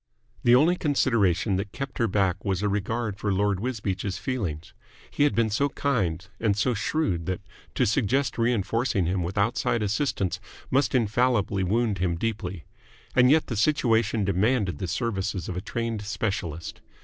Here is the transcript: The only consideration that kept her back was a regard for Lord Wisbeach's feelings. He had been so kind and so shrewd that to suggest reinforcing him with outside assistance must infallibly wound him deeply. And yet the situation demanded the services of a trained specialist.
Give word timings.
The 0.43 0.55
only 0.55 0.75
consideration 0.77 1.57
that 1.57 1.73
kept 1.73 1.99
her 1.99 2.07
back 2.07 2.43
was 2.43 2.63
a 2.63 2.67
regard 2.67 3.17
for 3.19 3.31
Lord 3.31 3.59
Wisbeach's 3.59 4.17
feelings. 4.17 4.73
He 5.11 5.25
had 5.25 5.35
been 5.35 5.51
so 5.51 5.69
kind 5.69 6.27
and 6.39 6.57
so 6.57 6.73
shrewd 6.73 7.27
that 7.27 7.39
to 7.75 7.85
suggest 7.85 8.39
reinforcing 8.39 9.05
him 9.05 9.21
with 9.21 9.37
outside 9.37 9.83
assistance 9.83 10.39
must 10.71 10.95
infallibly 10.95 11.61
wound 11.63 11.99
him 11.99 12.15
deeply. 12.15 12.65
And 13.15 13.29
yet 13.29 13.45
the 13.45 13.55
situation 13.55 14.25
demanded 14.25 14.79
the 14.79 14.87
services 14.87 15.47
of 15.47 15.55
a 15.55 15.61
trained 15.61 16.01
specialist. 16.01 16.81